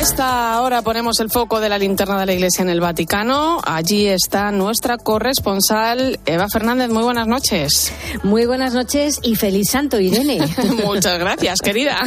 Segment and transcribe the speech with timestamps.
[0.00, 3.60] A esta hora ponemos el foco de la linterna de la Iglesia en el Vaticano.
[3.62, 6.88] Allí está nuestra corresponsal Eva Fernández.
[6.88, 7.92] Muy buenas noches.
[8.22, 10.38] Muy buenas noches y feliz santo, Irene.
[10.86, 11.98] Muchas gracias, querida.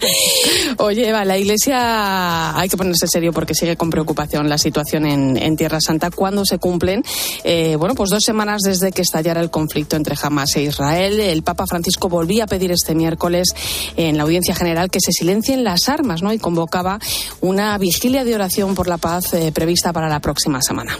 [0.78, 5.56] Oye, Eva, la Iglesia hay que ponerse serio porque sigue con preocupación la situación en,
[5.58, 7.02] Tierra Santa cuando se cumplen,
[7.44, 11.20] eh, bueno, pues dos semanas desde que estallara el conflicto entre Hamas e Israel.
[11.20, 13.48] El Papa Francisco volvía a pedir este miércoles
[13.96, 16.32] en la audiencia general que se silencien las armas, ¿no?
[16.32, 16.98] Y convocaba
[17.40, 20.96] una vigilia de oración por la paz eh, prevista para la próxima semana.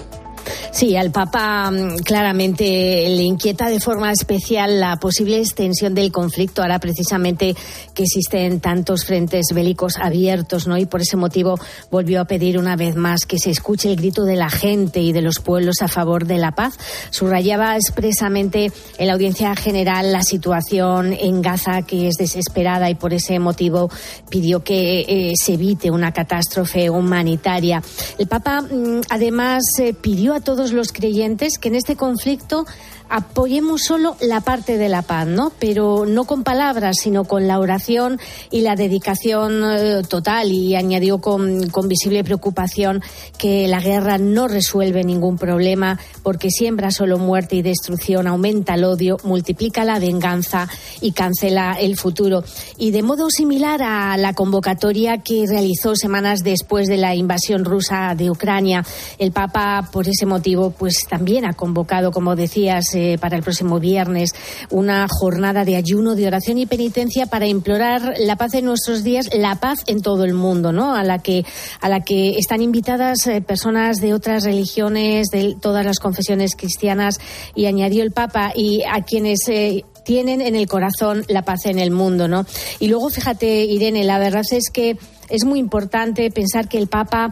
[0.70, 6.62] Sí, al Papa mm, claramente le inquieta de forma especial la posible extensión del conflicto,
[6.62, 7.54] ahora precisamente
[7.94, 10.76] que existen tantos frentes bélicos abiertos, ¿no?
[10.78, 11.58] Y por ese motivo
[11.90, 15.12] volvió a pedir una vez más que se escuche el grito de la gente y
[15.12, 16.78] de los pueblos a favor de la paz.
[17.10, 23.12] Subrayaba expresamente en la audiencia general la situación en Gaza que es desesperada y por
[23.12, 23.90] ese motivo
[24.30, 27.82] pidió que eh, se evite una catástrofe humanitaria.
[28.18, 32.66] El Papa mm, además eh, pidió a todos los creyentes que en este conflicto
[33.08, 35.52] apoyemos solo la parte de la paz, ¿no?
[35.58, 40.52] Pero no con palabras, sino con la oración y la dedicación eh, total.
[40.52, 43.02] Y añadió con, con, visible preocupación
[43.38, 48.84] que la guerra no resuelve ningún problema porque siembra solo muerte y destrucción, aumenta el
[48.84, 50.68] odio, multiplica la venganza
[51.00, 52.44] y cancela el futuro.
[52.76, 58.14] Y de modo similar a la convocatoria que realizó semanas después de la invasión rusa
[58.14, 58.84] de Ucrania,
[59.18, 63.78] el Papa, por ese motivo, pues también ha convocado, como decías, eh, para el próximo
[63.78, 64.30] viernes
[64.70, 69.28] una jornada de ayuno, de oración y penitencia para implorar la paz en nuestros días,
[69.32, 70.94] la paz en todo el mundo, ¿no?
[70.94, 71.44] A la que,
[71.80, 77.18] a la que están invitadas eh, personas de otras religiones, de todas las confesiones cristianas,
[77.54, 81.78] y añadió el Papa, y a quienes eh, tienen en el corazón la paz en
[81.78, 82.46] el mundo, ¿no?
[82.80, 84.96] Y luego, fíjate, Irene, la verdad es que
[85.28, 87.30] es muy importante pensar que el Papa,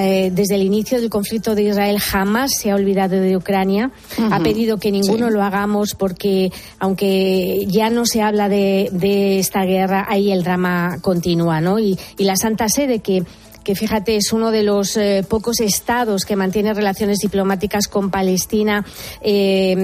[0.00, 3.90] eh, desde el inicio del conflicto de Israel, jamás se ha olvidado de Ucrania.
[4.30, 10.06] Ha pedido que ninguno lo hagamos porque, aunque ya no se habla de, esta guerra,
[10.08, 11.78] ahí el drama continúa, ¿no?
[11.78, 13.24] Y, y la Santa Sede que
[13.62, 18.84] que fíjate es uno de los eh, pocos estados que mantiene relaciones diplomáticas con Palestina.
[19.20, 19.76] Eh,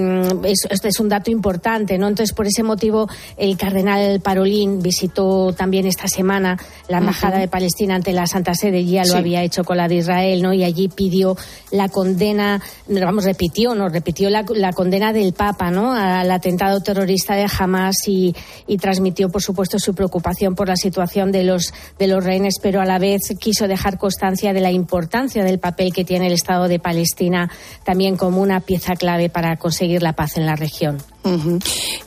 [0.43, 2.07] esto es un dato importante, ¿no?
[2.07, 3.07] Entonces, por ese motivo,
[3.37, 6.57] el cardenal Parolín visitó también esta semana
[6.87, 9.95] la embajada de Palestina ante la Santa Sede, ya lo había hecho con la de
[9.95, 10.53] Israel, ¿no?
[10.53, 11.37] Y allí pidió
[11.71, 13.89] la condena, vamos, repitió, ¿no?
[13.89, 15.93] Repitió la, condena del Papa, ¿no?
[15.93, 18.35] Al atentado terrorista de Hamas y,
[18.67, 22.81] y transmitió, por supuesto, su preocupación por la situación de los de los rehenes, pero
[22.81, 26.67] a la vez quiso dejar constancia de la importancia del papel que tiene el Estado
[26.67, 27.49] de Palestina
[27.85, 30.97] también como una pieza clave para conseguir la paz en la región.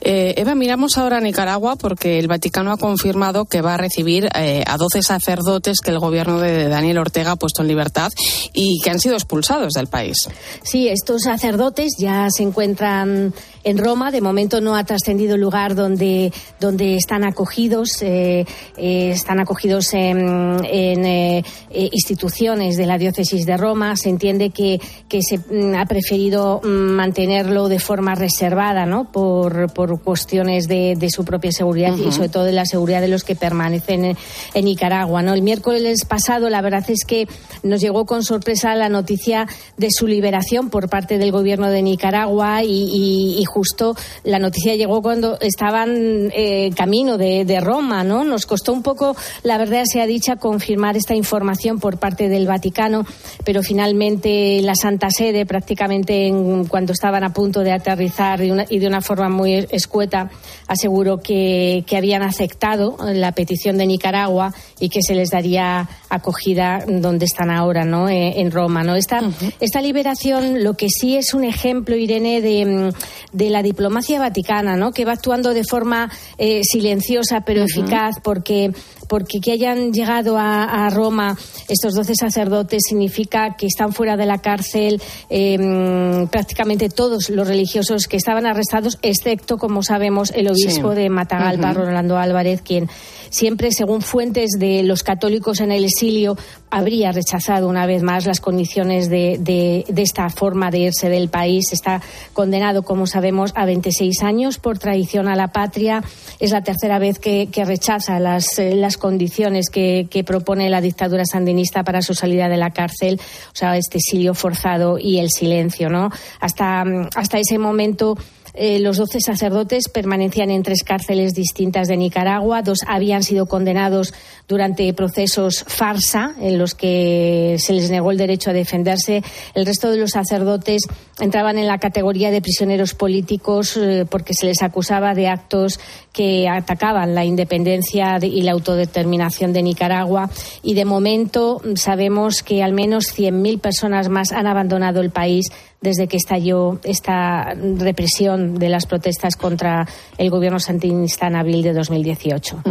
[0.00, 4.28] Eh, Eva, miramos ahora a Nicaragua porque el Vaticano ha confirmado que va a recibir
[4.34, 8.10] eh, a 12 sacerdotes que el gobierno de Daniel Ortega ha puesto en libertad
[8.52, 10.16] y que han sido expulsados del país.
[10.62, 13.34] Sí, estos sacerdotes ya se encuentran
[13.64, 14.10] en Roma.
[14.10, 18.02] De momento no ha trascendido el lugar donde, donde están acogidos.
[18.02, 18.44] Eh,
[18.76, 23.96] están acogidos en, instituciones de la diócesis de Roma.
[23.96, 29.01] Se entiende que, que se mm, ha preferido mm, mantenerlo de forma reservada, ¿no?
[29.04, 33.08] Por, por cuestiones de, de, su propia seguridad y sobre todo de la seguridad de
[33.08, 34.16] los que permanecen
[34.54, 35.22] en, Nicaragua.
[35.22, 35.34] ¿no?
[35.34, 37.26] El miércoles pasado, la verdad es que
[37.62, 39.46] nos llegó con sorpresa la noticia
[39.76, 45.02] de su liberación por parte del gobierno de Nicaragua y, y, justo la noticia llegó
[45.02, 48.04] cuando estaban eh, camino de, de, Roma.
[48.04, 48.24] ¿no?
[48.24, 53.04] Nos costó un poco, la verdad sea dicha, confirmar esta información por parte del Vaticano,
[53.44, 58.86] pero finalmente la Santa Sede, prácticamente en, cuando estaban a punto de aterrizar y de
[58.92, 60.30] una forma muy escueta,
[60.72, 66.84] aseguró que, que habían aceptado la petición de Nicaragua y que se les daría acogida
[66.86, 68.08] donde están ahora, ¿no?
[68.08, 68.96] Eh, en Roma, ¿no?
[68.96, 69.20] Esta,
[69.60, 72.92] esta liberación lo que sí es un ejemplo, Irene, de,
[73.32, 74.92] de la diplomacia vaticana, ¿no?
[74.92, 78.72] Que va actuando de forma eh, silenciosa pero eficaz porque
[79.08, 81.36] porque que hayan llegado a, Roma
[81.68, 88.06] estos doce sacerdotes significa que están fuera de la cárcel em, prácticamente todos los religiosos
[88.06, 90.61] que estaban arrestados excepto, como sabemos, el obispo
[90.94, 92.88] de Matagalpa, Rolando Álvarez, quien
[93.32, 96.36] siempre, según fuentes de los católicos en el exilio,
[96.70, 101.72] habría rechazado una vez más las condiciones de, de, esta forma de irse del país.
[101.72, 102.02] Está
[102.34, 106.04] condenado, como sabemos, a 26 años por traición a la patria.
[106.40, 111.24] Es la tercera vez que, rechaza las, eh, las condiciones que, que, propone la dictadura
[111.24, 115.88] sandinista para su salida de la cárcel, o sea, este exilio forzado y el silencio,
[115.88, 116.10] ¿no?
[116.40, 118.16] Hasta, hasta ese momento
[118.54, 122.62] eh, los doce sacerdotes permanecían en tres cárceles distintas de Nicaragua.
[122.62, 124.12] Dos habían sido condenados
[124.46, 129.22] durante procesos farsa en los que se les negó el derecho a defenderse.
[129.54, 130.82] El resto de los sacerdotes
[131.18, 135.80] entraban en la categoría de prisioneros políticos eh, porque se les acusaba de actos
[136.12, 140.28] que atacaban la independencia y la autodeterminación de Nicaragua.
[140.62, 145.46] Y de momento sabemos que al menos 100.000 personas más han abandonado el país
[145.82, 149.86] desde que estalló esta represión de las protestas contra
[150.18, 152.62] el gobierno sandinista en abril de 2018.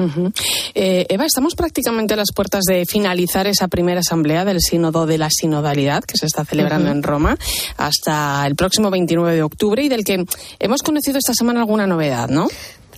[0.73, 5.18] Eh, Eva, estamos prácticamente a las puertas de finalizar esa primera asamblea del Sínodo de
[5.18, 7.38] la Sinodalidad que se está celebrando en Roma
[7.77, 10.25] hasta el próximo 29 de octubre y del que
[10.59, 12.47] hemos conocido esta semana alguna novedad, ¿no?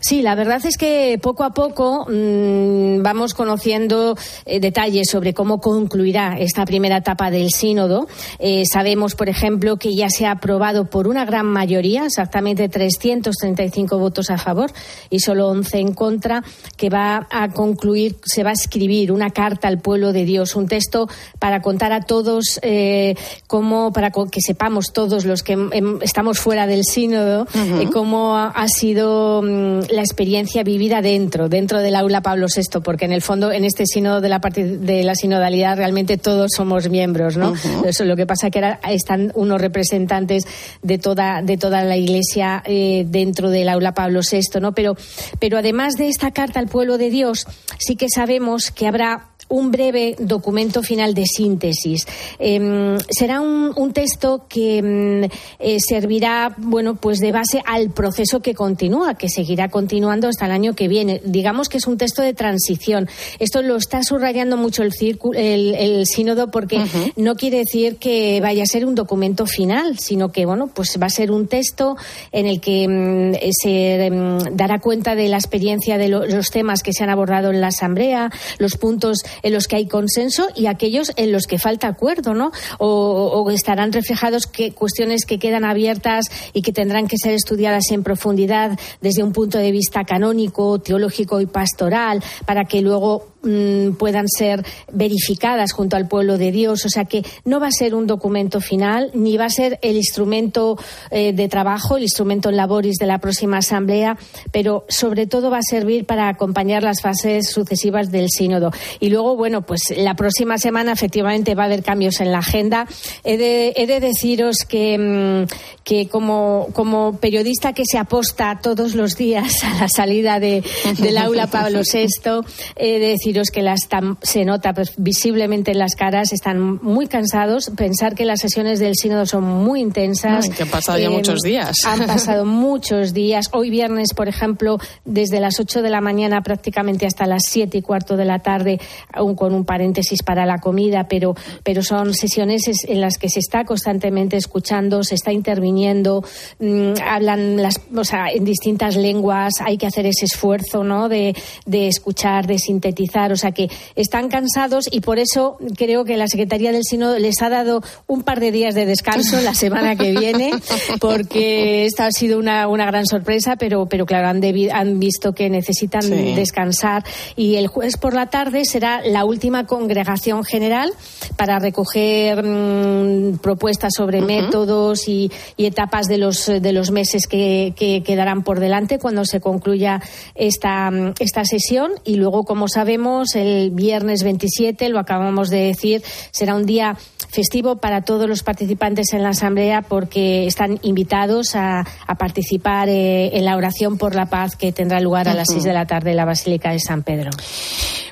[0.03, 5.61] Sí, la verdad es que poco a poco mmm, vamos conociendo eh, detalles sobre cómo
[5.61, 8.07] concluirá esta primera etapa del sínodo.
[8.37, 13.97] Eh, sabemos, por ejemplo, que ya se ha aprobado por una gran mayoría, exactamente 335
[13.97, 14.73] votos a favor
[15.09, 16.43] y solo 11 en contra,
[16.75, 20.67] que va a concluir, se va a escribir una carta al pueblo de Dios, un
[20.67, 21.07] texto
[21.39, 23.15] para contar a todos eh,
[23.47, 25.57] cómo, para que sepamos todos los que
[26.01, 27.89] estamos fuera del sínodo, uh -huh.
[27.93, 33.13] cómo ha sido mmm, la experiencia vivida dentro, dentro del aula Pablo VI, porque en
[33.13, 37.51] el fondo en este sínodo de la de la sinodalidad realmente todos somos miembros, ¿no?
[37.51, 37.85] Uh -huh.
[37.85, 40.45] Eso lo que pasa que ahora están unos representantes
[40.81, 44.73] de toda de toda la Iglesia eh, dentro del aula Pablo VI, ¿no?
[44.73, 44.95] Pero
[45.39, 47.45] pero además de esta carta al pueblo de Dios,
[47.79, 52.07] sí que sabemos que habrá un breve documento final de síntesis.
[52.39, 55.29] Eh, será un, un, texto que
[55.59, 60.51] eh, servirá, bueno, pues de base al proceso que continúa, que seguirá continuando hasta el
[60.51, 61.21] año que viene.
[61.23, 63.07] Digamos que es un texto de transición.
[63.37, 67.13] Esto lo está subrayando mucho el, círculo, el, el sínodo porque uh -huh.
[67.17, 71.05] no quiere decir que vaya a ser un documento final, sino que, bueno, pues va
[71.05, 71.95] a ser un texto
[72.31, 74.09] en el que um, se
[74.53, 77.67] dará cuenta de la experiencia de lo, los temas que se han abordado en la
[77.67, 82.33] Asamblea, los puntos en los que hay consenso y aquellos en los que falta acuerdo,
[82.33, 82.51] ¿no?
[82.79, 88.03] O, estarán reflejados que, cuestiones que quedan abiertas y que tendrán que ser estudiadas en
[88.03, 94.27] profundidad desde un punto de vista canónico, teológico y pastoral, para que luego mmm, puedan
[94.27, 96.85] ser verificadas junto al pueblo de Dios.
[96.85, 99.95] O sea que no va a ser un documento final, ni va a ser el
[99.95, 100.77] instrumento
[101.11, 104.17] eh, de trabajo, el instrumento en laboris de la próxima asamblea,
[104.51, 108.71] pero sobre todo va a servir para acompañar las fases sucesivas del sínodo.
[108.99, 112.87] Y luego, bueno, pues la próxima semana efectivamente va a haber cambios en la agenda.
[113.23, 115.47] He de, he de deciros que, mmm,
[115.83, 120.63] que como, como periodista que se aposta todos los días a la salida de,
[120.97, 122.41] del aula Pablo VI,
[122.75, 123.79] he de decir deciros que las
[124.21, 127.71] se nota pues, visiblemente en las caras, están muy cansados.
[127.75, 130.45] Pensar que las sesiones del sínodo son muy intensas.
[130.45, 131.75] Ay, que han pasado ya eh, muchos días.
[131.85, 133.49] Han pasado muchos días.
[133.51, 137.81] Hoy viernes, por ejemplo, desde las 8 de la mañana prácticamente hasta las 7 y
[137.81, 138.79] cuarto de la tarde,
[139.11, 143.39] aún con un paréntesis para la comida, pero, pero son sesiones en las que se
[143.39, 146.23] está constantemente escuchando, se está interviniendo,
[146.59, 151.09] mmm, hablan las, o sea, en distintas lenguas, hay que hacer ese esfuerzo ¿no?
[151.09, 151.35] de,
[151.65, 156.27] de escuchar, de sintetizar o sea que están cansados y por eso creo que la
[156.27, 160.11] Secretaría del Sínodo les ha dado un par de días de descanso la semana que
[160.19, 160.51] viene,
[160.99, 165.49] porque esta ha sido una, una gran sorpresa, pero, pero claro, han, han visto que
[165.49, 166.33] necesitan sí.
[166.35, 167.03] descansar.
[167.35, 170.91] Y el jueves por la tarde será la última congregación general
[171.37, 174.27] para recoger mmm, propuestas sobre uh -huh.
[174.27, 179.25] métodos y, y, etapas de los, de los meses que, que quedarán por delante cuando
[179.25, 180.01] se concluya
[180.35, 181.91] esta, esta sesión.
[182.03, 186.97] Y luego, como sabemos, el viernes 27, lo acabamos de decir, será un día
[187.29, 193.37] festivo para todos los participantes en la Asamblea porque están invitados a, a participar eh,
[193.37, 196.11] en la oración por la paz que tendrá lugar a las 6 de la tarde
[196.11, 197.31] en la Basílica de San Pedro.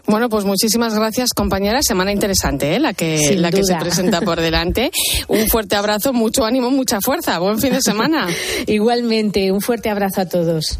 [0.08, 1.79] Bueno, pues muchísimas gracias, compañera.
[1.81, 2.79] Semana interesante, ¿eh?
[2.79, 4.91] la, que, la que se presenta por delante.
[5.27, 7.39] Un fuerte abrazo, mucho ánimo, mucha fuerza.
[7.39, 8.27] Buen fin de semana.
[8.67, 10.79] Igualmente, un fuerte abrazo a todos.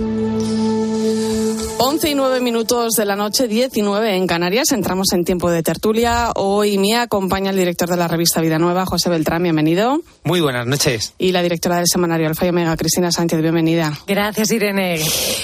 [1.83, 4.71] 11 y 9 minutos de la noche, 19 en Canarias.
[4.71, 6.29] Entramos en tiempo de tertulia.
[6.35, 9.41] Hoy me acompaña el director de la revista Vida Nueva, José Beltrán.
[9.41, 9.99] Bienvenido.
[10.23, 11.15] Muy buenas noches.
[11.17, 13.41] Y la directora del semanario Alfa y Omega, Cristina Sánchez.
[13.41, 13.97] Bienvenida.
[14.05, 15.01] Gracias, Irene.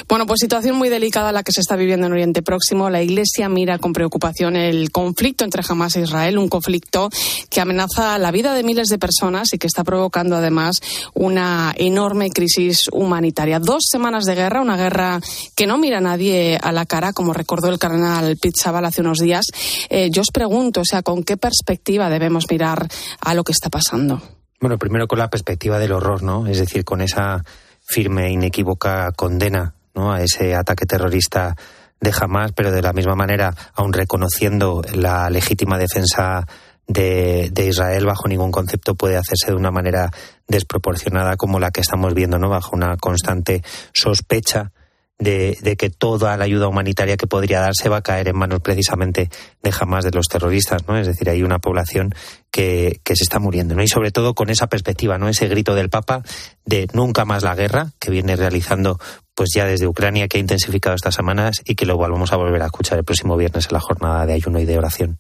[0.08, 2.88] Bueno, pues situación muy delicada la que se está viviendo en Oriente Próximo.
[2.92, 7.10] La Iglesia mira con preocupación el conflicto entre Hamas e Israel, un conflicto
[7.50, 10.82] que amenaza la vida de miles de personas y que está provocando además
[11.16, 13.58] una enorme crisis humanitaria.
[13.58, 15.20] Dos semanas de guerra, una guerra
[15.56, 16.27] que no mira a nadie
[16.62, 19.46] a la cara, como recordó el cardenal Pizzabal hace unos días.
[19.90, 22.88] Eh, yo os pregunto, o sea, ¿con qué perspectiva debemos mirar
[23.22, 24.22] a lo que está pasando?
[24.60, 26.48] Bueno, primero con la perspectiva del horror, ¿no?
[26.48, 27.44] Es decir, con esa
[27.88, 30.12] firme, e inequívoca condena ¿no?
[30.12, 31.56] a ese ataque terrorista
[32.00, 36.46] de Hamas, pero de la misma manera, aun reconociendo la legítima defensa
[36.88, 40.10] de, de, Israel bajo ningún concepto puede hacerse de una manera
[40.48, 42.50] desproporcionada como la que estamos viendo, ¿no?
[42.50, 44.72] Bajo una constante sospecha
[45.20, 49.30] de, que toda la ayuda humanitaria que podría darse va a caer en manos precisamente
[49.64, 50.98] de jamás de los terroristas, ¿no?
[50.98, 52.14] Es decir, hay una población
[52.52, 53.84] que, que se está muriendo, ¿no?
[53.84, 55.28] Y sobre todo con esa perspectiva, ¿no?
[55.28, 56.24] Ese grito del Papa
[56.66, 59.00] de nunca más la guerra que viene realizando
[59.34, 62.62] pues ya desde Ucrania que ha intensificado estas semanas y que lo vamos a volver
[62.62, 65.20] a escuchar el próximo viernes en la jornada de ayuno y de oración.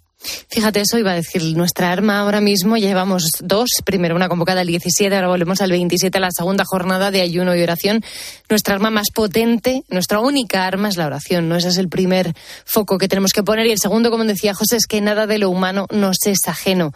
[0.50, 4.68] Fíjate, eso iba a decir, nuestra arma ahora mismo llevamos dos, primero una convocada al
[4.68, 8.04] 17, ahora volvemos al 27, a la segunda jornada de ayuno y oración.
[8.50, 11.56] Nuestra arma más potente, nuestra única arma es la oración, ¿no?
[11.56, 12.34] Ese es el primer
[12.66, 15.38] foco que tenemos que poner y el segundo, como decía José, es que nada de
[15.38, 16.94] lo humano nos es ajeno.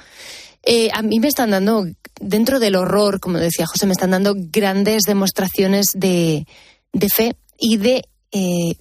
[0.63, 1.86] Eh, a mí me están dando,
[2.20, 6.48] dentro del horror, como decía José, me están dando grandes demostraciones de,
[6.92, 8.75] de fe y de eh,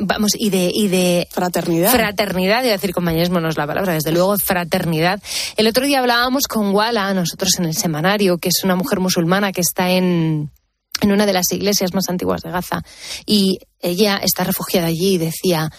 [0.00, 1.92] vamos, y de, y de fraternidad.
[1.92, 5.22] Fraternidad, iba a decir compañerismo no es la palabra, desde luego fraternidad.
[5.56, 9.52] El otro día hablábamos con Wala, nosotros en el semanario, que es una mujer musulmana
[9.52, 10.50] que está en,
[11.02, 12.82] en una de las iglesias más antiguas de Gaza,
[13.26, 15.70] y ella está refugiada allí y decía,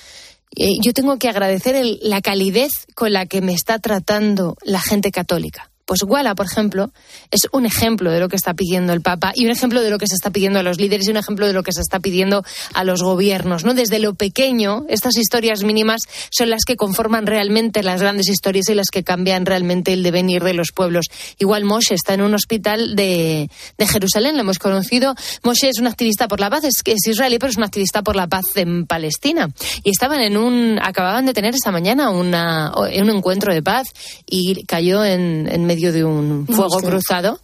[0.56, 5.12] eh, yo tengo que agradecer la calidez con la que me está tratando la gente
[5.12, 5.69] católica.
[5.90, 6.92] Pues Guala, por ejemplo,
[7.32, 9.98] es un ejemplo de lo que está pidiendo el Papa y un ejemplo de lo
[9.98, 12.00] que se está pidiendo a los líderes y un ejemplo de lo que se está
[12.00, 12.44] pidiendo
[12.76, 13.66] a los gobiernos.
[13.66, 13.74] ¿no?
[13.74, 18.76] Desde lo pequeño, estas historias mínimas son las que conforman realmente las grandes historias y
[18.76, 21.08] las que cambian realmente el devenir de los pueblos.
[21.40, 25.16] Igual Moshe está en un hospital de, Jerusalén, lo hemos conocido.
[25.44, 28.16] Moshe es un activista por la paz, es, es israelí, pero es un activista por
[28.16, 29.50] la paz en Palestina.
[29.84, 33.88] Y estaban en un, acababan de tener esta mañana una, un encuentro de paz
[34.28, 37.40] y cayó en, en medio de un fuego cruzado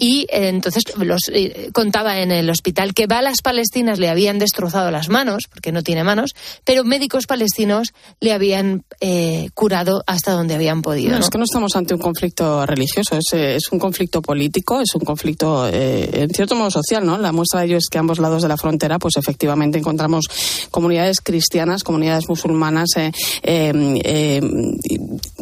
[0.00, 4.90] y eh, entonces los eh, contaba en el hospital que balas palestinas le habían destrozado
[4.90, 6.30] las manos, porque no tiene manos,
[6.64, 11.12] pero médicos palestinos le habían eh, curado hasta donde habían podido.
[11.12, 14.94] No, Es que no estamos ante un conflicto religioso, es, es un conflicto político, es
[14.94, 17.18] un conflicto en cierto modo social, ¿no?
[17.18, 20.24] La muestra de ello es que a ambos lados de la frontera, pues efectivamente encontramos
[20.70, 22.88] comunidades cristianas, comunidades musulmanas,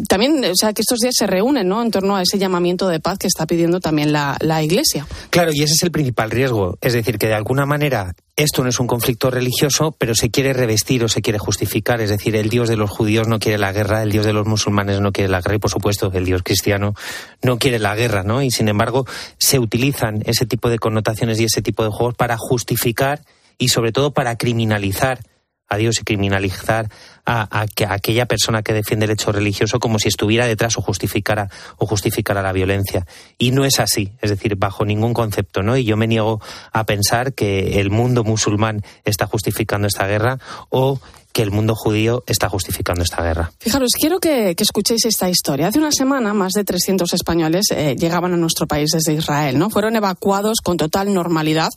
[0.08, 1.80] también, o sea, que estos días se reúnen, ¿no?
[1.80, 5.06] En torno a ese llamamiento de paz que está pidiendo también la la Iglesia.
[5.30, 6.78] Claro, y ese es el principal riesgo.
[6.80, 10.52] Es decir, que de alguna manera esto no es un conflicto religioso, pero se quiere
[10.52, 12.00] revestir o se quiere justificar.
[12.00, 14.46] Es decir, el Dios de los judíos no quiere la guerra, el Dios de los
[14.46, 16.94] musulmanes no quiere la guerra y, por supuesto, el Dios cristiano
[17.42, 18.42] no quiere la guerra, ¿no?
[18.42, 19.06] Y, sin embargo,
[19.38, 23.22] se utilizan ese tipo de connotaciones y ese tipo de juegos para justificar
[23.58, 25.20] y, sobre todo, para criminalizar
[25.68, 26.88] a Dios y criminalizar
[27.26, 31.86] a, aquella persona que defiende el hecho religioso como si estuviera detrás o justificara o
[31.86, 33.06] justificara la violencia.
[33.36, 35.76] Y no es así, es decir, bajo ningún concepto, ¿no?
[35.76, 36.40] Y yo me niego
[36.72, 40.38] a pensar que el mundo musulmán está justificando esta guerra
[40.70, 41.00] o
[41.38, 43.52] que el mundo judío está justificando esta guerra.
[43.60, 45.68] Fijaros, quiero que, escuchéis esta historia.
[45.68, 49.56] Hace una semana, más de 300 españoles eh, llegaban a nuestro país desde Israel.
[49.56, 49.70] ¿no?
[49.70, 51.68] Fueron evacuados con total normalidad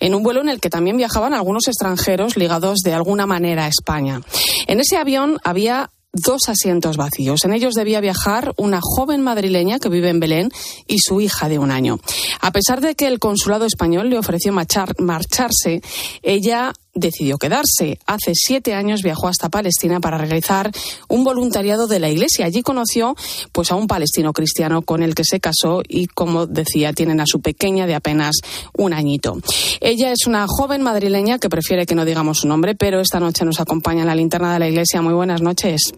[0.00, 3.68] en un vuelo en el que también viajaban algunos extranjeros ligados de alguna manera a
[3.68, 4.20] España.
[4.66, 7.44] En ese avión había dos asientos vacíos.
[7.44, 10.50] En ellos debía viajar una joven madrileña que vive en Belén
[10.88, 12.00] y su hija de un año.
[12.40, 15.82] A pesar de que el consulado español le ofreció marcharse,
[16.22, 17.98] ella decidió quedarse.
[18.06, 20.70] Hace siete años viajó hasta Palestina para realizar
[21.08, 22.46] un voluntariado de la Iglesia.
[22.46, 23.16] Allí conoció
[23.52, 27.26] pues a un palestino cristiano con el que se casó y, como decía, tienen a
[27.26, 28.36] su pequeña de apenas
[28.76, 29.38] un añito.
[29.80, 33.44] Ella es una joven madrileña que prefiere que no digamos su nombre, pero esta noche
[33.44, 35.02] nos acompaña en la linterna de la Iglesia.
[35.02, 35.92] Muy buenas noches.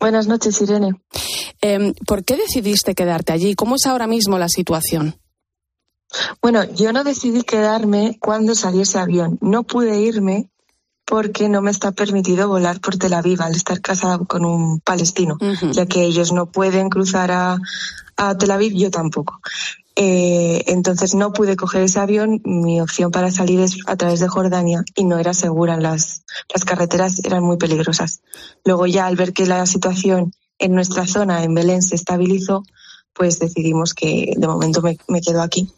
[0.00, 1.00] Buenas noches, Irene.
[1.60, 3.54] Em, ¿Por qué decidiste quedarte allí?
[3.54, 5.16] ¿Cómo es ahora mismo la situación?
[6.40, 9.38] Bueno, yo no decidí quedarme cuando salió ese avión.
[9.40, 10.48] No pude irme
[11.04, 15.36] porque no me está permitido volar por Tel Aviv al estar casada con un palestino,
[15.72, 17.58] ya que ellos no pueden cruzar a,
[18.16, 19.40] a Tel Aviv, yo tampoco.
[19.96, 22.40] Eh, entonces no pude coger ese avión.
[22.44, 25.76] Mi opción para salir es a través de Jordania y no era segura.
[25.76, 28.20] Las, las carreteras eran muy peligrosas.
[28.64, 32.64] Luego ya al ver que la situación en nuestra zona, en Belén, se estabilizó,
[33.12, 35.70] pues decidimos que de momento me, me quedo aquí.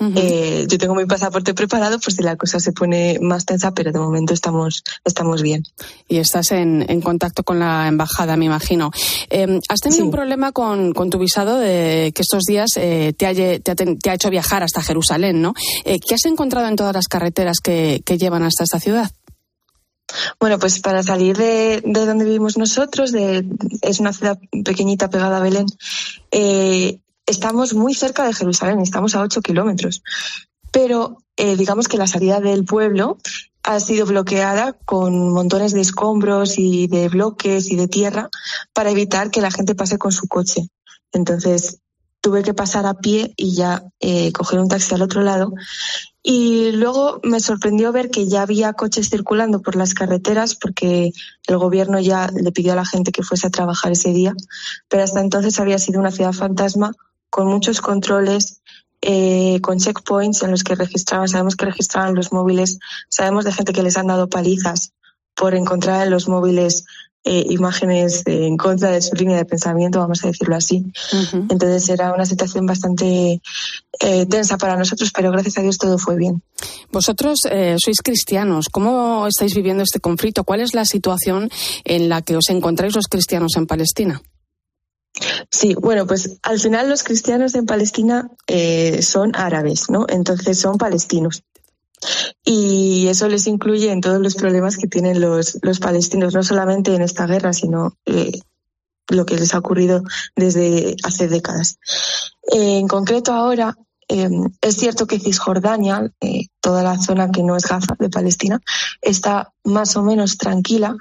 [0.00, 3.92] Eh, yo tengo mi pasaporte preparado por si la cosa se pone más tensa, pero
[3.92, 5.62] de momento estamos, estamos bien.
[6.08, 8.90] Y estás en, en contacto con la embajada, me imagino.
[9.30, 13.26] Eh, ¿Has tenido un problema con, con, tu visado de que estos días eh, te,
[13.26, 15.54] ha, te, ha, te, ha, hecho viajar hasta Jerusalén, ¿no?
[15.84, 19.10] Eh, ¿Qué has encontrado en todas las carreteras que, que llevan hasta esta ciudad?
[20.38, 23.44] Bueno, pues para salir de, de donde vivimos nosotros, de,
[23.82, 25.66] es una ciudad pequeñita pegada a Belén,
[26.30, 30.02] eh, estamos muy cerca de Jerusalén, estamos a 8 kilómetros.
[30.70, 33.18] Pero eh, digamos que la salida del pueblo
[33.62, 38.28] ha sido bloqueada con montones de escombros y de bloques y de tierra
[38.72, 40.68] para evitar que la gente pase con su coche.
[41.12, 41.78] Entonces
[42.20, 45.52] tuve que pasar a pie y ya eh, coger un taxi al otro lado.
[46.22, 51.12] Y luego me sorprendió ver que ya había coches circulando por las carreteras porque
[51.46, 54.34] el gobierno ya le pidió a la gente que fuese a trabajar ese día.
[54.88, 56.92] Pero hasta entonces había sido una ciudad fantasma
[57.34, 58.60] con muchos controles,
[59.00, 63.72] eh, con checkpoints en los que registraban, sabemos que registraban los móviles, sabemos de gente
[63.72, 64.92] que les han dado palizas
[65.34, 66.84] por encontrar en los móviles
[67.24, 70.84] eh, imágenes eh, en contra de su línea de pensamiento, vamos a decirlo así.
[71.12, 71.46] Uh -huh.
[71.50, 73.40] Entonces era una situación bastante
[73.98, 76.40] eh, tensa para nosotros, pero gracias a Dios todo fue bien.
[76.92, 78.66] Vosotros eh, sois cristianos.
[78.70, 80.44] ¿Cómo estáis viviendo este conflicto?
[80.44, 81.50] ¿Cuál es la situación
[81.82, 84.22] en la que os encontráis los cristianos en Palestina?
[85.54, 90.04] Sí, bueno, pues al final los cristianos en Palestina eh, son árabes, ¿no?
[90.08, 91.44] Entonces son palestinos.
[92.44, 96.92] Y eso les incluye en todos los problemas que tienen los, los palestinos, no solamente
[96.92, 98.40] en esta guerra, sino eh,
[99.08, 100.02] lo que les ha ocurrido
[100.34, 101.78] desde hace décadas.
[102.50, 103.76] En concreto ahora,
[104.08, 104.28] eh,
[104.60, 108.60] es cierto que Cisjordania, eh, toda la zona que no es Gaza de Palestina,
[109.00, 110.96] está más o menos tranquila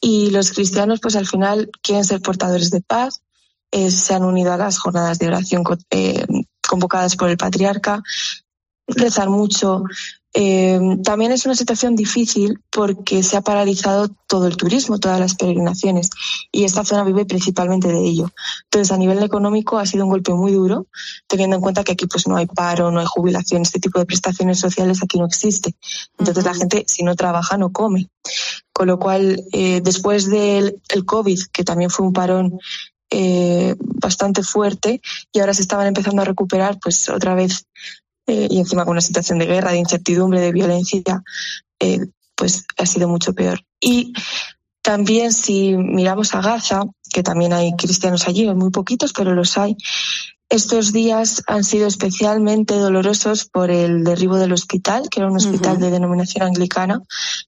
[0.00, 3.20] y los cristianos pues al final quieren ser portadores de paz,
[3.70, 6.24] eh, se han unido a las jornadas de oración eh,
[6.66, 8.02] convocadas por el patriarca,
[8.86, 9.84] rezar mucho.
[10.32, 15.34] Eh, también es una situación difícil porque se ha paralizado todo el turismo, todas las
[15.34, 16.08] peregrinaciones,
[16.52, 18.30] y esta zona vive principalmente de ello.
[18.64, 20.86] Entonces, a nivel económico ha sido un golpe muy duro,
[21.26, 24.06] teniendo en cuenta que aquí pues no hay paro, no hay jubilación, este tipo de
[24.06, 25.74] prestaciones sociales aquí no existe.
[26.18, 26.52] Entonces, uh -huh.
[26.52, 28.08] la gente, si no trabaja, no come.
[28.72, 32.60] Con lo cual, eh, después del el COVID, que también fue un parón
[33.10, 35.00] eh, bastante fuerte
[35.32, 37.66] y ahora se estaban empezando a recuperar, pues otra vez,
[38.26, 41.22] eh, y encima con una situación de guerra, de incertidumbre, de violencia,
[41.80, 43.60] eh, pues ha sido mucho peor.
[43.80, 44.12] Y
[44.82, 49.76] también si miramos a Gaza, que también hay cristianos allí, muy poquitos, pero los hay,
[50.50, 55.76] estos días han sido especialmente dolorosos por el derribo del hospital, que era un hospital
[55.76, 55.84] uh -huh.
[55.84, 57.02] de denominación anglicana,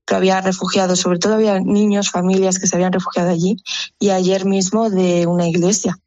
[0.07, 3.57] que había refugiados, sobre todo había niños, familias que se habían refugiado allí,
[3.99, 5.99] y ayer mismo de una iglesia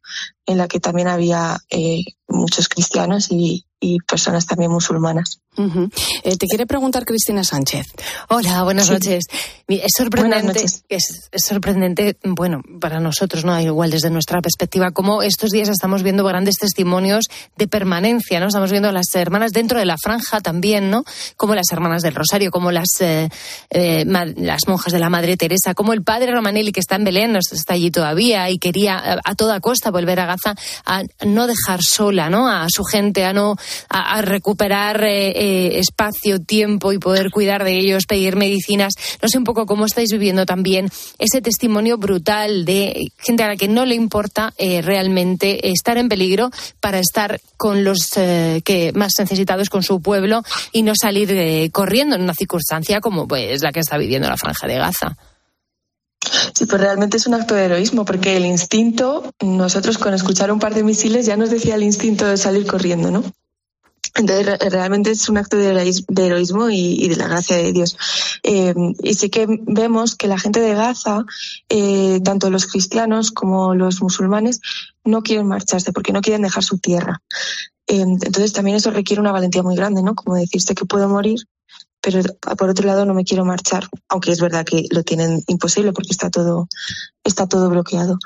[0.46, 5.40] en la que también había eh, muchos cristianos y, y personas también musulmanas.
[5.58, 5.92] Uh -huh.
[6.22, 7.86] eh, te quiere preguntar Cristina Sánchez.
[8.28, 8.92] Hola, buenas sí.
[8.92, 9.24] noches.
[9.68, 13.58] Es sorprendente, es, es, sorprendente, bueno, para nosotros, ¿no?
[13.58, 17.24] Igual desde nuestra perspectiva, como estos días estamos viendo grandes testimonios
[17.56, 18.48] de permanencia, ¿no?
[18.48, 21.04] Estamos viendo a las hermanas dentro de la franja también, ¿no?
[21.36, 23.30] Como las hermanas del Rosario, como las, eh,
[23.70, 24.04] eh,
[24.36, 27.74] las monjas de la Madre Teresa, como el padre Romanelli que está en Belén, está
[27.74, 30.26] allí todavía y quería a, a toda costa volver a
[30.84, 32.48] A no dejar sola, ¿no?
[32.48, 33.56] A su gente, a no,
[33.88, 38.94] a, recuperar eh, eh, espacio, tiempo y poder cuidar de ellos, pedir medicinas.
[39.22, 43.56] No sé un poco cómo estáis viviendo también ese testimonio brutal de gente a la
[43.56, 48.92] que no le importa eh, realmente estar en peligro para estar con los eh, que
[48.92, 53.72] más necesitados, con su pueblo y no salir corriendo en una circunstancia como pues la
[53.72, 55.16] que está viviendo la franja de Gaza.
[56.54, 60.58] Sí, pues realmente es un acto de heroísmo, porque el instinto, nosotros con escuchar un
[60.58, 63.22] par de misiles ya nos decía el instinto de salir corriendo, ¿no?
[64.18, 65.68] Entonces, realmente es un acto de
[66.16, 67.96] heroísmo y, de la gracia de Dios.
[68.42, 71.24] Eh, y sí que vemos que la gente de Gaza,
[71.68, 74.60] eh, tanto los cristianos como los musulmanes,
[75.04, 77.20] no quieren marcharse porque no quieren dejar su tierra.
[77.86, 80.14] Eh, entonces, también eso requiere una valentía muy grande, ¿no?
[80.14, 81.40] Como decirse que puedo morir,
[82.06, 82.22] pero
[82.56, 86.12] por otro lado no me quiero marchar, aunque es verdad que lo tienen imposible porque
[86.12, 86.68] está todo,
[87.24, 88.20] está todo bloqueado.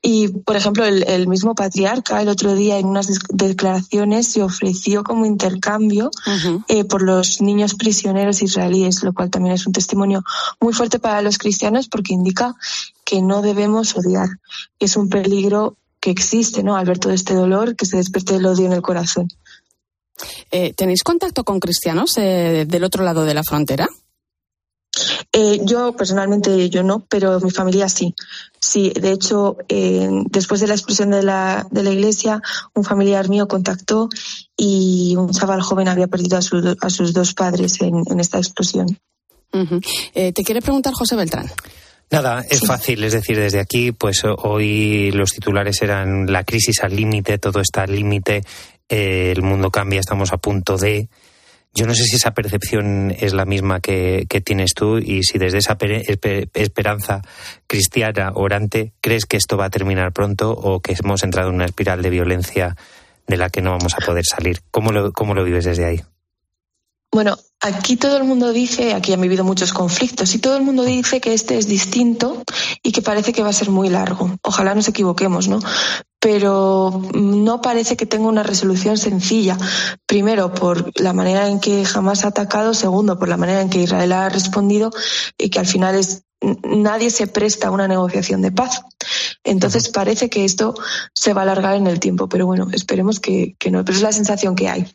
[0.00, 5.04] Y, por ejemplo, el, el, mismo patriarca el otro día en unas declaraciones se ofreció
[5.04, 6.64] como intercambio uh -huh.
[6.68, 10.24] eh, por los niños prisioneros israelíes, lo cual también es un testimonio
[10.58, 12.56] muy fuerte para los cristianos porque indica
[13.04, 14.30] que no debemos odiar,
[14.78, 16.76] que es un peligro que existe, ¿no?
[16.76, 19.28] Al ver todo este dolor, que se despierte el odio en el corazón.
[20.52, 23.88] Eh, ¿Tenéis contacto con cristianos eh, del otro lado de la frontera?
[25.32, 28.14] Eh, yo personalmente yo no, pero mi familia sí.
[28.60, 32.42] Sí, de hecho, eh, después de la explosión de la, de la iglesia,
[32.74, 34.10] un familiar mío contactó
[34.56, 38.36] y un chaval joven había perdido a, sus a sus dos padres en, en esta
[38.36, 38.98] explosión.
[40.14, 41.50] Eh, te quiere preguntar José Beltrán.
[42.10, 46.94] Nada, es fácil, es decir, desde aquí, pues hoy los titulares eran la crisis al
[46.94, 48.44] límite, todo está al límite,
[48.92, 51.08] el mundo cambia, estamos a punto de.
[51.74, 55.38] Yo no sé si esa percepción es la misma que, que tienes tú y si
[55.38, 55.78] desde esa
[56.52, 57.22] esperanza
[57.66, 61.64] cristiana orante crees que esto va a terminar pronto o que hemos entrado en una
[61.64, 62.76] espiral de violencia
[63.26, 64.58] de la que no vamos a poder salir.
[64.70, 66.02] ¿Cómo lo, cómo lo vives desde ahí?
[67.14, 70.82] Bueno, aquí todo el mundo dice, aquí han vivido muchos conflictos, y todo el mundo
[70.82, 72.42] dice que este es distinto
[72.82, 74.34] y que parece que va a ser muy largo.
[74.42, 75.60] Ojalá nos equivoquemos, ¿no?
[76.18, 79.58] Pero no parece que tenga una resolución sencilla.
[80.06, 82.72] Primero, por la manera en que jamás ha atacado.
[82.72, 84.90] Segundo, por la manera en que Israel ha respondido
[85.36, 86.22] y que al final es
[86.64, 88.82] nadie se presta a una negociación de paz.
[89.44, 90.74] Entonces parece que esto
[91.14, 93.84] se va a alargar en el tiempo, pero bueno, esperemos que, que no.
[93.84, 94.86] Pero es la sensación que hay.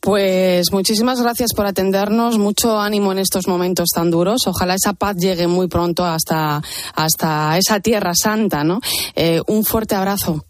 [0.00, 4.46] Pues muchísimas gracias por atendernos, mucho ánimo en estos momentos tan duros.
[4.46, 6.62] Ojalá esa paz llegue muy pronto hasta,
[6.94, 8.80] hasta esa tierra santa, ¿no?
[9.14, 10.44] Eh, un fuerte abrazo.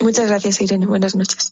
[0.00, 0.86] Muchas gracias, Irene.
[0.86, 1.50] Buenas noches.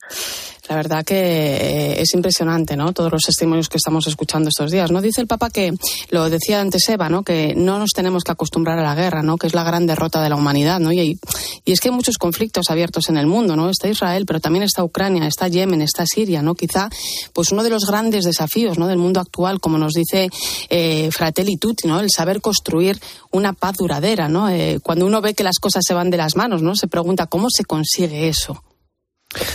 [0.69, 2.93] La verdad que eh, es impresionante, ¿no?
[2.93, 5.01] Todos los testimonios que estamos escuchando estos días, ¿no?
[5.01, 5.73] Dice el Papa que,
[6.11, 7.23] lo decía antes Eva, ¿no?
[7.23, 9.37] Que no nos tenemos que acostumbrar a la guerra, ¿no?
[9.37, 10.93] Que es la gran derrota de la humanidad, ¿no?
[10.93, 11.19] Y,
[11.65, 13.71] es que hay muchos conflictos abiertos en el mundo, ¿no?
[13.71, 16.55] Está Israel, pero también está Ucrania, está Yemen, está Siria, ¿no?
[16.55, 16.89] Quizá,
[17.33, 18.89] pues uno de los grandes desafíos, ¿no?
[18.89, 20.31] Del mundo actual, como nos dice
[20.69, 22.01] eh, Fratelli Tutti, ¿no?
[22.01, 22.99] El saber construir
[23.31, 24.49] una paz duradera, ¿no?
[24.49, 26.75] Eh, cuando uno ve que las cosas se van de las manos, ¿no?
[26.75, 28.63] Se pregunta cómo se consigue eso.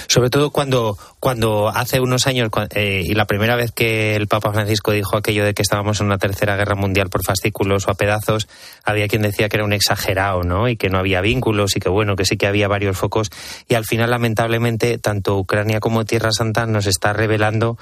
[0.08, 4.52] Sobre todo cuando, cuando hace unos años, eh, y la primera vez que el Papa
[4.52, 7.96] Francisco dijo aquello de que estábamos en una tercera guerra mundial por fascículos o a
[7.96, 8.48] pedazos,
[8.84, 10.68] había quien decía que era un exagerado, ¿no?
[10.68, 13.30] Y que no había vínculos y que bueno, que sí que había varios focos.
[13.68, 17.78] Y al final, lamentablemente, tanto Ucrania como Tierra Santa nos está revelando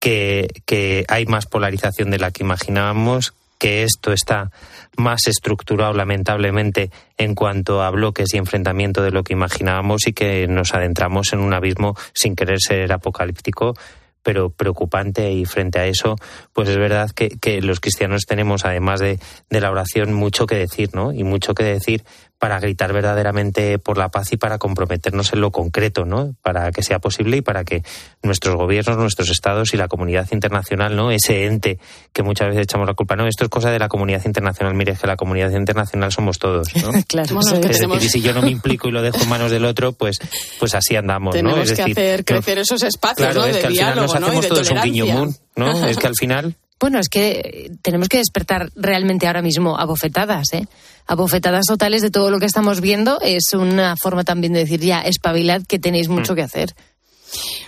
[0.00, 4.50] que, que hay más polarización de la que imaginábamos, que esto está
[4.96, 10.46] más estructurado lamentablemente en cuanto a bloques y enfrentamiento de lo que imaginábamos y que
[10.46, 13.74] nos adentramos en un abismo sin querer ser apocalíptico
[14.22, 16.16] pero preocupante y frente a eso,
[16.52, 19.18] pues es verdad que, los cristianos tenemos, además de,
[19.48, 21.12] de la oración, mucho que decir, ¿no?
[21.12, 22.04] Y mucho que decir
[22.38, 26.36] para gritar verdaderamente por la paz y para comprometernos en lo concreto, ¿no?
[26.42, 27.82] Para que sea posible y para que
[28.22, 31.10] nuestros gobiernos, nuestros estados y la comunidad internacional, ¿no?
[31.10, 31.78] Ese ente
[32.12, 34.92] que muchas veces echamos la culpa, no, esto es cosa de la comunidad internacional, mire,
[34.92, 36.92] es que la comunidad internacional somos todos, ¿no?
[37.08, 37.34] Claro.
[37.34, 37.76] Bueno, que es.
[37.78, 39.92] Tenemos- decir, y si yo no me implico y lo dejo en manos del otro,
[39.92, 40.18] pues,
[40.60, 41.40] pues así andamos, ¿no?
[41.40, 43.46] Tenemos Es que decir, hacer no- crecer esos espacios, Claro, ¿no?
[43.46, 44.26] es De que al final diálogo, nos ¿no?
[44.26, 45.04] Y hacemos de todos un tolerancia.
[45.04, 45.86] guiñomún, ¿no?
[45.88, 49.84] Es que al final Bueno, es que eh, tenemos que despertar realmente ahora mismo a
[49.84, 50.66] bofetadas, ¿eh?
[51.06, 53.20] A bofetadas totales de todo lo que estamos viendo.
[53.20, 56.74] Es una forma también de decir, ya, espabilad, que tenéis mucho que hacer.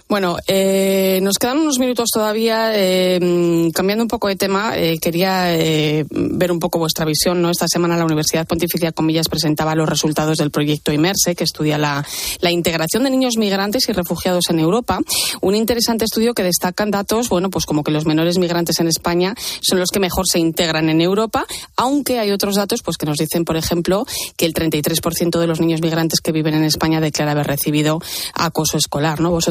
[0.08, 2.72] Bueno, eh, nos quedan unos minutos todavía.
[2.74, 7.40] eh, cambiando un poco de tema, eh, quería eh, ver un poco vuestra visión.
[7.42, 7.50] ¿no?
[7.50, 12.04] Esta semana la Universidad Pontificia Comillas presentaba los resultados del proyecto Imerse, que estudia la,
[12.40, 14.98] la integración de niños migrantes y refugiados en Europa.
[15.40, 19.34] Un interesante estudio que destacan datos, bueno, pues como que los menores migrantes en España
[19.60, 21.46] son los que mejor se integran en Europa,
[21.76, 25.60] aunque hay otros datos pues que nos dicen, por ejemplo, que el 33% de los
[25.60, 28.00] niños migrantes que viven en España declara haber recibido
[28.34, 29.20] acoso escolar.
[29.20, 29.30] ¿no?
[29.30, 29.49] Vosotros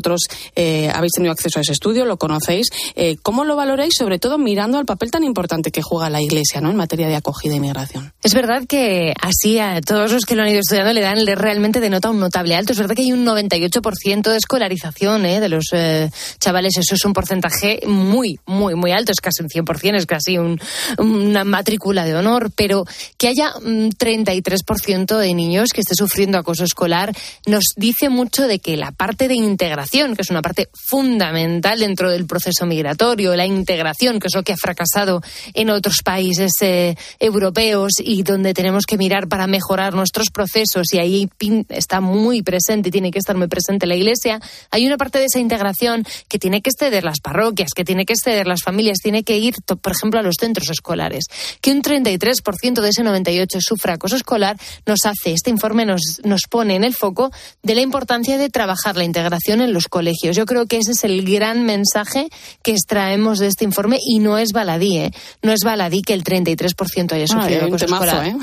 [0.55, 2.67] eh, habéis tenido acceso a ese estudio, lo conocéis.
[2.95, 6.61] Eh, ¿Cómo lo valoráis, sobre todo mirando al papel tan importante que juega la Iglesia
[6.61, 6.69] ¿no?
[6.69, 8.13] en materia de acogida y migración?
[8.23, 11.35] Es verdad que así a todos los que lo han ido estudiando le dan le
[11.35, 12.73] realmente denota un notable alto.
[12.73, 15.39] Es verdad que hay un 98% de escolarización ¿eh?
[15.39, 16.09] de los eh,
[16.39, 16.77] chavales.
[16.77, 19.11] Eso es un porcentaje muy, muy, muy alto.
[19.11, 20.59] Es casi un 100%, es casi un-
[20.97, 22.51] una matrícula de honor.
[22.55, 22.85] Pero
[23.17, 28.59] que haya un 33% de niños que esté sufriendo acoso escolar nos dice mucho de
[28.59, 33.45] que la parte de integración, que es una parte fundamental dentro del proceso migratorio, la
[33.45, 35.21] integración, que es lo que ha fracasado
[35.53, 40.99] en otros países eh, europeos y donde tenemos que mirar para mejorar nuestros procesos y
[40.99, 41.29] ahí
[41.69, 45.25] está muy presente y tiene que estar muy presente la Iglesia, hay una parte de
[45.25, 49.23] esa integración que tiene que exceder las parroquias, que tiene que exceder las familias, tiene
[49.23, 51.25] que ir, por ejemplo, a los centros escolares.
[51.61, 56.41] Que un 33% de ese 98% sufra acoso escolar nos hace, este informe nos, nos
[56.49, 57.31] pone en el foco
[57.63, 60.35] de la importancia de trabajar la integración en los colegios.
[60.35, 62.27] Yo creo que ese es el gran mensaje
[62.63, 65.11] que extraemos de este informe y no es baladí, ¿eh?
[65.41, 68.27] No es baladí que el 33% haya Ah, sufrido un acoso temazo, escolar.
[68.27, 68.35] ¿eh?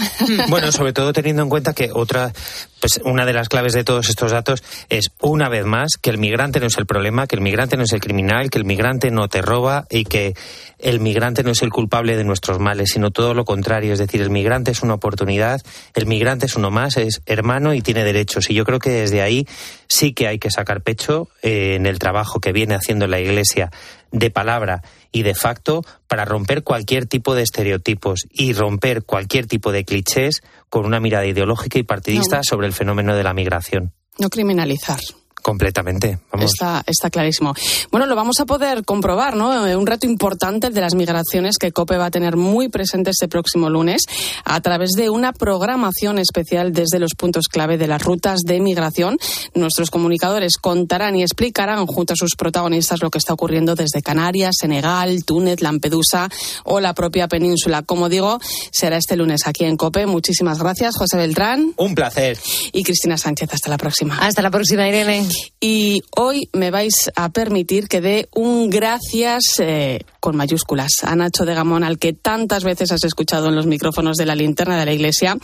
[0.48, 2.32] Bueno, sobre todo teniendo en cuenta que otra,
[2.80, 6.18] pues una de las claves de todos estos datos es, una vez más, que el
[6.18, 9.10] migrante no es el problema, que el migrante no es el criminal, que el migrante
[9.10, 10.34] no te roba y que
[10.78, 13.92] el migrante no es el culpable de nuestros males, sino todo lo contrario.
[13.92, 15.60] Es decir, el migrante es una oportunidad,
[15.94, 18.50] el migrante es uno más, es hermano y tiene derechos.
[18.50, 19.46] Y yo creo que desde ahí
[19.88, 23.70] sí que hay que sacar pecho eh, en el trabajo que viene haciendo la Iglesia
[24.12, 29.72] de palabra y de facto para romper cualquier tipo de estereotipos y romper cualquier tipo
[29.72, 33.92] de clichés con una mirada ideológica y partidista sobre el fenómeno de la migración.
[34.18, 35.00] No criminalizar.
[35.46, 36.18] Completamente.
[36.32, 36.52] Vamos.
[36.52, 37.54] Está, está clarísimo.
[37.92, 39.64] Bueno, lo vamos a poder comprobar, ¿no?
[39.64, 43.10] Eh, un reto importante el de las migraciones que COPE va a tener muy presente
[43.10, 44.02] este próximo lunes
[44.44, 49.18] a través de una programación especial desde los puntos clave de las rutas de migración.
[49.54, 54.56] Nuestros comunicadores contarán y explicarán junto a sus protagonistas lo que está ocurriendo desde Canarias,
[54.58, 56.28] Senegal, Túnez, Lampedusa
[56.64, 57.82] o la propia península.
[57.82, 58.40] Como digo,
[58.72, 60.06] será este lunes aquí en COPE.
[60.06, 61.72] Muchísimas gracias, José Beltrán.
[61.76, 62.36] Un placer.
[62.72, 63.50] Y Cristina Sánchez.
[63.52, 64.18] Hasta la próxima.
[64.18, 65.24] Hasta la próxima, Irene.
[65.60, 71.44] Y hoy me vais a permitir que dé un gracias eh, con mayúsculas a Nacho
[71.44, 74.84] de Gamón, al que tantas veces has escuchado en los micrófonos de la linterna de
[74.84, 75.38] la iglesia,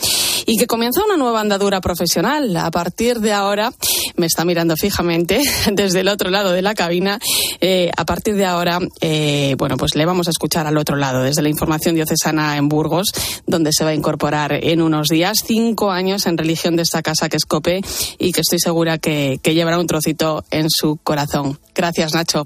[0.44, 2.56] y que comienza una nueva andadura profesional.
[2.56, 3.72] A partir de ahora,
[4.16, 5.40] me está mirando fijamente
[5.72, 7.20] desde el otro lado de la cabina.
[7.60, 11.22] Eh, a partir de ahora, eh, bueno, pues le vamos a escuchar al otro lado,
[11.22, 13.12] desde la información diocesana en Burgos,
[13.46, 17.28] donde se va a incorporar en unos días cinco años en religión de esta casa
[17.28, 17.82] que es COPE
[18.18, 21.60] y que estoy segura que, que llevará un trocito en su corazón.
[21.72, 22.44] Gracias, Nacho.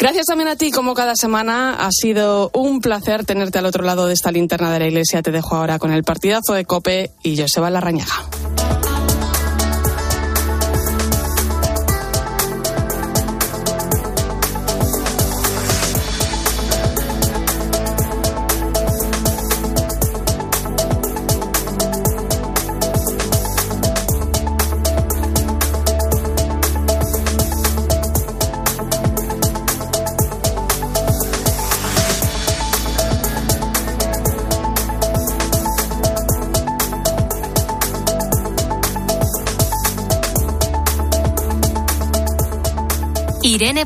[0.00, 1.74] Gracias también a ti, como cada semana.
[1.74, 5.20] Ha sido un placer tenerte al otro lado de esta linterna de la iglesia.
[5.20, 8.14] Te dejo ahora con el partidazo de Cope y Joseba Larrañaga.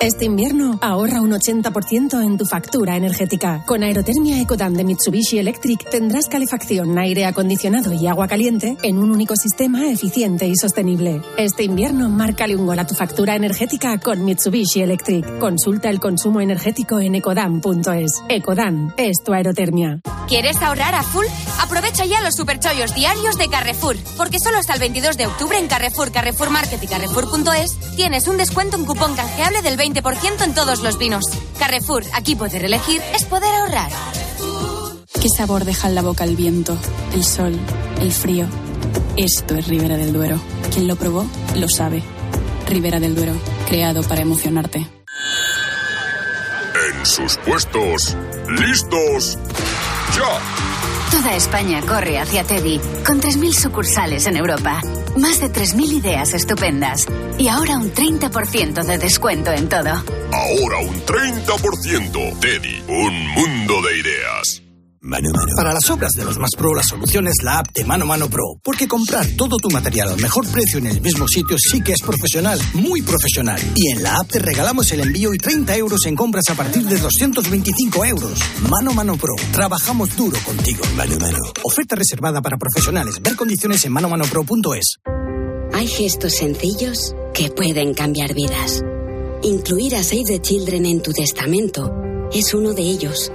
[0.00, 3.64] Este invierno ahorra un 80% en tu factura energética.
[3.66, 9.10] Con Aerotermia Ecodan de Mitsubishi Electric tendrás calefacción, aire acondicionado y agua caliente en un
[9.10, 11.20] único sistema eficiente y sostenible.
[11.36, 15.40] Este invierno márcale un gol a tu factura energética con Mitsubishi Electric.
[15.40, 18.22] Consulta el consumo energético en ecodan.es.
[18.28, 19.98] Ecodan es tu aerotermia.
[20.28, 21.26] ¿Quieres ahorrar a full?
[21.60, 25.66] Aprovecha ya los superchollos diarios de Carrefour, porque solo hasta el 22 de octubre en
[25.66, 30.54] Carrefour, Carrefour Market y Carrefour.es tienes un descuento en cupón canjeable del 20 20% en
[30.54, 31.24] todos los vinos.
[31.58, 33.90] Carrefour, aquí poder elegir es poder ahorrar.
[35.20, 36.76] ¿Qué sabor deja en la boca el viento,
[37.14, 37.58] el sol,
[38.00, 38.46] el frío?
[39.16, 40.38] Esto es Ribera del Duero.
[40.72, 42.02] Quien lo probó, lo sabe.
[42.66, 43.32] Ribera del Duero,
[43.66, 44.78] creado para emocionarte.
[44.78, 48.16] En sus puestos,
[48.48, 49.38] listos,
[50.14, 50.38] ya.
[51.10, 54.80] Toda España corre hacia Teddy, con 3.000 sucursales en Europa.
[55.18, 57.04] Más de 3.000 ideas estupendas.
[57.38, 59.90] Y ahora un 30% de descuento en todo.
[59.90, 62.38] Ahora un 30%.
[62.38, 63.97] Teddy, un mundo de.
[65.00, 65.52] Mano Mano.
[65.56, 68.28] Para las obras de los más pro, la solución es la app de Mano Mano
[68.28, 68.44] Pro.
[68.62, 72.00] Porque comprar todo tu material al mejor precio en el mismo sitio sí que es
[72.00, 73.60] profesional, muy profesional.
[73.76, 76.82] Y en la app te regalamos el envío y 30 euros en compras a partir
[76.82, 78.38] de 225 euros.
[78.68, 79.34] Mano Mano Pro.
[79.52, 80.82] Trabajamos duro contigo.
[80.96, 81.38] Mano Mano.
[81.62, 83.20] Oferta reservada para profesionales.
[83.22, 84.96] Ver condiciones en manomanopro.es.
[85.74, 88.82] Hay gestos sencillos que pueden cambiar vidas.
[89.42, 91.92] Incluir a Save the Children en tu testamento
[92.32, 93.30] es uno de ellos.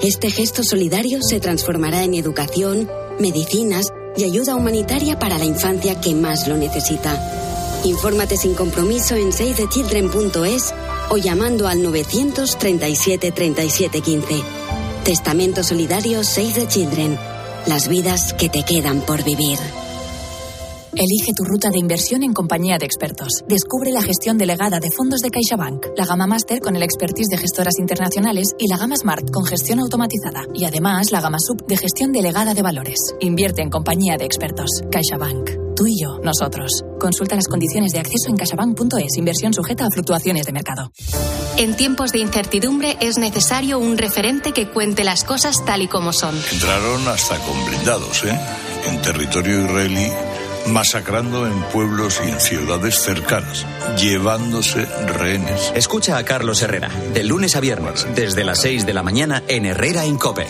[0.00, 6.14] Este gesto solidario se transformará en educación, medicinas y ayuda humanitaria para la infancia que
[6.14, 7.20] más lo necesita.
[7.84, 10.72] Infórmate sin compromiso en savethechildren.es
[11.10, 14.42] o llamando al 937 37 15.
[15.04, 17.18] Testamento solidario Save the Children.
[17.66, 19.58] Las vidas que te quedan por vivir.
[20.98, 23.44] Elige tu ruta de inversión en compañía de expertos.
[23.46, 27.38] Descubre la gestión delegada de fondos de CaixaBank, la gama Master con el expertise de
[27.38, 30.42] gestoras internacionales y la gama Smart con gestión automatizada.
[30.54, 32.98] Y además la gama Sub de gestión delegada de valores.
[33.20, 34.82] Invierte en compañía de expertos.
[34.90, 35.50] CaixaBank.
[35.76, 36.82] Tú y yo, nosotros.
[36.98, 39.18] Consulta las condiciones de acceso en casabank.es.
[39.18, 40.90] Inversión sujeta a fluctuaciones de mercado.
[41.58, 46.12] En tiempos de incertidumbre es necesario un referente que cuente las cosas tal y como
[46.12, 46.34] son.
[46.52, 48.40] Entraron hasta con blindados, ¿eh?
[48.88, 50.08] En territorio israelí,
[50.72, 55.72] masacrando en pueblos y en ciudades cercanas, llevándose rehenes.
[55.74, 59.66] Escucha a Carlos Herrera, de lunes a viernes, desde las 6 de la mañana en
[59.66, 60.46] Herrera en Cope.